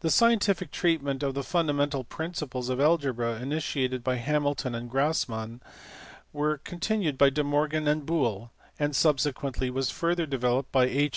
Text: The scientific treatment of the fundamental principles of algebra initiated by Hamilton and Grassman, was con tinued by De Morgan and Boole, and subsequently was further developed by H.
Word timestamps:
The 0.00 0.08
scientific 0.08 0.70
treatment 0.70 1.22
of 1.22 1.34
the 1.34 1.42
fundamental 1.42 2.02
principles 2.02 2.70
of 2.70 2.80
algebra 2.80 3.34
initiated 3.42 4.02
by 4.02 4.14
Hamilton 4.16 4.74
and 4.74 4.90
Grassman, 4.90 5.60
was 6.32 6.60
con 6.64 6.80
tinued 6.80 7.18
by 7.18 7.28
De 7.28 7.44
Morgan 7.44 7.86
and 7.86 8.06
Boole, 8.06 8.52
and 8.78 8.96
subsequently 8.96 9.68
was 9.68 9.90
further 9.90 10.24
developed 10.24 10.72
by 10.72 10.84
H. 10.86 11.12